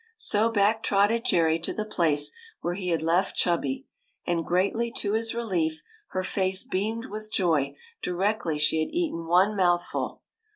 So 0.17 0.49
back 0.51 0.81
trotted 0.81 1.25
Jerry 1.25 1.59
to 1.59 1.73
the 1.73 1.85
place 1.85 2.31
where 2.61 2.73
he 2.73 2.89
had 2.89 3.03
left 3.03 3.35
Chubby; 3.35 3.85
and 4.25 4.43
greatly 4.43 4.91
to 4.93 5.13
his 5.13 5.35
relief 5.35 5.83
her 6.07 6.23
face 6.23 6.63
beamed 6.63 7.05
with 7.05 7.31
joy 7.31 7.75
directly 8.01 8.57
she 8.57 8.79
had 8.79 8.89
eaten 8.91 9.27
one 9.27 9.55
mouthful. 9.55 10.23